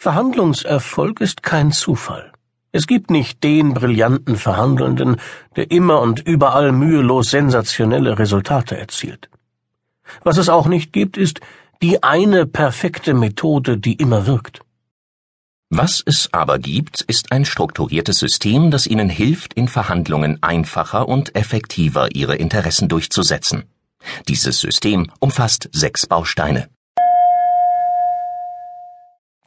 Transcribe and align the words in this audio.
Verhandlungserfolg 0.00 1.20
ist 1.20 1.42
kein 1.42 1.72
Zufall. 1.72 2.30
Es 2.70 2.86
gibt 2.86 3.10
nicht 3.10 3.42
den 3.42 3.74
brillanten 3.74 4.36
Verhandelnden, 4.36 5.16
der 5.56 5.72
immer 5.72 6.00
und 6.00 6.20
überall 6.20 6.70
mühelos 6.70 7.30
sensationelle 7.30 8.16
Resultate 8.16 8.78
erzielt. 8.78 9.28
Was 10.22 10.36
es 10.36 10.48
auch 10.48 10.68
nicht 10.68 10.92
gibt, 10.92 11.16
ist 11.16 11.40
die 11.82 12.04
eine 12.04 12.46
perfekte 12.46 13.12
Methode, 13.12 13.76
die 13.76 13.94
immer 13.94 14.26
wirkt. 14.28 14.60
Was 15.68 16.00
es 16.06 16.28
aber 16.32 16.60
gibt, 16.60 17.00
ist 17.00 17.32
ein 17.32 17.44
strukturiertes 17.44 18.20
System, 18.20 18.70
das 18.70 18.86
Ihnen 18.86 19.08
hilft, 19.08 19.54
in 19.54 19.66
Verhandlungen 19.66 20.40
einfacher 20.44 21.08
und 21.08 21.34
effektiver 21.34 22.14
Ihre 22.14 22.36
Interessen 22.36 22.88
durchzusetzen. 22.88 23.64
Dieses 24.28 24.60
System 24.60 25.10
umfasst 25.18 25.68
sechs 25.72 26.06
Bausteine. 26.06 26.68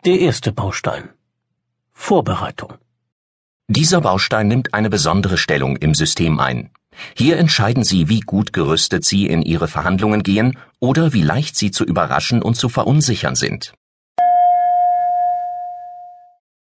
Der 0.04 0.20
erste 0.20 0.52
Baustein 0.52 1.10
Vorbereitung. 1.94 2.74
Dieser 3.68 4.02
Baustein 4.02 4.48
nimmt 4.48 4.74
eine 4.74 4.90
besondere 4.90 5.38
Stellung 5.38 5.78
im 5.78 5.94
System 5.94 6.40
ein. 6.40 6.72
Hier 7.16 7.38
entscheiden 7.38 7.84
Sie, 7.84 8.10
wie 8.10 8.22
gut 8.22 8.52
gerüstet 8.52 9.06
Sie 9.06 9.28
in 9.28 9.44
Ihre 9.44 9.68
Verhandlungen 9.68 10.24
gehen 10.24 10.58
oder 10.80 11.14
wie 11.14 11.22
leicht 11.22 11.56
Sie 11.56 11.70
zu 11.70 11.84
überraschen 11.84 12.42
und 12.42 12.56
zu 12.56 12.68
verunsichern 12.68 13.36
sind. 13.36 13.76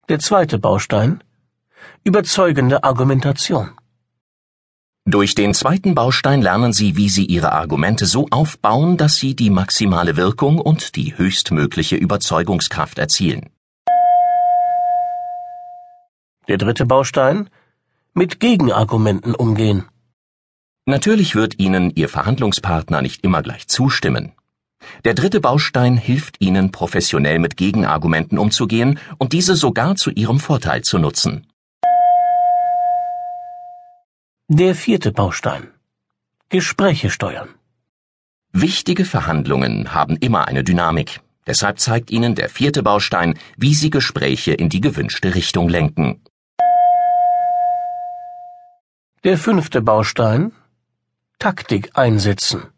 Der 0.08 0.20
zweite 0.20 0.60
Baustein 0.60 1.24
Überzeugende 2.04 2.84
Argumentation. 2.84 3.72
Durch 5.08 5.36
den 5.36 5.54
zweiten 5.54 5.94
Baustein 5.94 6.42
lernen 6.42 6.72
Sie, 6.72 6.96
wie 6.96 7.08
Sie 7.08 7.26
Ihre 7.26 7.52
Argumente 7.52 8.06
so 8.06 8.26
aufbauen, 8.32 8.96
dass 8.96 9.14
Sie 9.14 9.36
die 9.36 9.50
maximale 9.50 10.16
Wirkung 10.16 10.58
und 10.58 10.96
die 10.96 11.16
höchstmögliche 11.16 11.94
Überzeugungskraft 11.94 12.98
erzielen. 12.98 13.48
Der 16.48 16.58
dritte 16.58 16.86
Baustein 16.86 17.48
mit 18.14 18.40
Gegenargumenten 18.40 19.36
umgehen. 19.36 19.84
Natürlich 20.86 21.36
wird 21.36 21.60
Ihnen 21.60 21.92
Ihr 21.94 22.08
Verhandlungspartner 22.08 23.00
nicht 23.00 23.22
immer 23.22 23.42
gleich 23.42 23.68
zustimmen. 23.68 24.32
Der 25.04 25.14
dritte 25.14 25.40
Baustein 25.40 25.96
hilft 25.96 26.40
Ihnen, 26.40 26.72
professionell 26.72 27.38
mit 27.38 27.56
Gegenargumenten 27.56 28.38
umzugehen 28.38 28.98
und 29.18 29.32
diese 29.32 29.54
sogar 29.54 29.94
zu 29.94 30.10
Ihrem 30.10 30.40
Vorteil 30.40 30.82
zu 30.82 30.98
nutzen. 30.98 31.46
Der 34.48 34.76
vierte 34.76 35.10
Baustein 35.10 35.72
Gespräche 36.50 37.10
steuern. 37.10 37.48
Wichtige 38.52 39.04
Verhandlungen 39.04 39.92
haben 39.92 40.16
immer 40.18 40.46
eine 40.46 40.62
Dynamik. 40.62 41.20
Deshalb 41.48 41.80
zeigt 41.80 42.12
Ihnen 42.12 42.36
der 42.36 42.48
vierte 42.48 42.84
Baustein, 42.84 43.36
wie 43.56 43.74
Sie 43.74 43.90
Gespräche 43.90 44.52
in 44.52 44.68
die 44.68 44.80
gewünschte 44.80 45.34
Richtung 45.34 45.68
lenken. 45.68 46.22
Der 49.24 49.36
fünfte 49.36 49.82
Baustein 49.82 50.52
Taktik 51.40 51.90
einsetzen. 51.94 52.68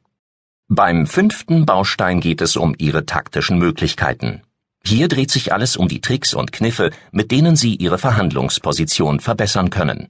Beim 0.68 1.06
fünften 1.06 1.66
Baustein 1.66 2.20
geht 2.20 2.40
es 2.40 2.56
um 2.56 2.74
Ihre 2.78 3.04
taktischen 3.04 3.58
Möglichkeiten. 3.58 4.40
Hier 4.82 5.06
dreht 5.08 5.30
sich 5.30 5.52
alles 5.52 5.76
um 5.76 5.86
die 5.86 6.00
Tricks 6.00 6.32
und 6.32 6.50
Kniffe, 6.50 6.92
mit 7.10 7.30
denen 7.30 7.56
Sie 7.56 7.74
Ihre 7.76 7.98
Verhandlungsposition 7.98 9.20
verbessern 9.20 9.68
können. 9.68 10.08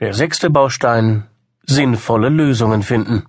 Der 0.00 0.12
sechste 0.12 0.50
Baustein 0.50 1.28
sinnvolle 1.66 2.28
Lösungen 2.28 2.82
finden. 2.82 3.26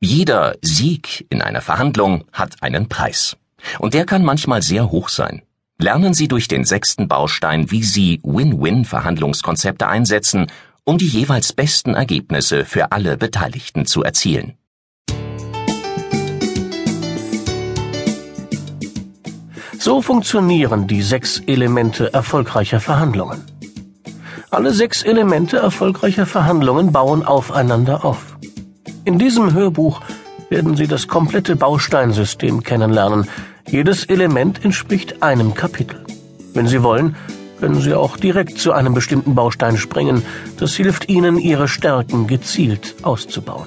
Jeder 0.00 0.54
Sieg 0.62 1.26
in 1.28 1.42
einer 1.42 1.60
Verhandlung 1.60 2.24
hat 2.32 2.62
einen 2.62 2.88
Preis. 2.88 3.36
Und 3.78 3.92
der 3.92 4.06
kann 4.06 4.24
manchmal 4.24 4.62
sehr 4.62 4.90
hoch 4.90 5.10
sein. 5.10 5.42
Lernen 5.76 6.14
Sie 6.14 6.28
durch 6.28 6.48
den 6.48 6.64
sechsten 6.64 7.08
Baustein, 7.08 7.70
wie 7.70 7.82
Sie 7.82 8.20
Win-Win-Verhandlungskonzepte 8.22 9.86
einsetzen, 9.86 10.46
um 10.84 10.96
die 10.96 11.08
jeweils 11.08 11.52
besten 11.52 11.92
Ergebnisse 11.92 12.64
für 12.64 12.92
alle 12.92 13.18
Beteiligten 13.18 13.84
zu 13.84 14.02
erzielen. 14.02 14.56
So 19.78 20.00
funktionieren 20.00 20.86
die 20.86 21.02
sechs 21.02 21.40
Elemente 21.40 22.14
erfolgreicher 22.14 22.80
Verhandlungen. 22.80 23.55
Alle 24.56 24.72
sechs 24.72 25.02
Elemente 25.02 25.58
erfolgreicher 25.58 26.24
Verhandlungen 26.24 26.90
bauen 26.90 27.26
aufeinander 27.26 28.06
auf. 28.06 28.38
In 29.04 29.18
diesem 29.18 29.52
Hörbuch 29.52 30.00
werden 30.48 30.76
Sie 30.76 30.86
das 30.86 31.08
komplette 31.08 31.56
Bausteinsystem 31.56 32.62
kennenlernen, 32.62 33.28
jedes 33.68 34.06
Element 34.06 34.64
entspricht 34.64 35.22
einem 35.22 35.52
Kapitel. 35.52 36.02
Wenn 36.54 36.66
Sie 36.68 36.82
wollen, 36.82 37.16
können 37.60 37.82
Sie 37.82 37.92
auch 37.92 38.16
direkt 38.16 38.58
zu 38.58 38.72
einem 38.72 38.94
bestimmten 38.94 39.34
Baustein 39.34 39.76
springen. 39.76 40.22
Das 40.58 40.74
hilft 40.74 41.10
Ihnen, 41.10 41.36
Ihre 41.36 41.68
Stärken 41.68 42.26
gezielt 42.26 42.94
auszubauen. 43.02 43.66